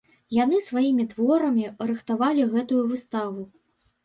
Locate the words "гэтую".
2.55-2.81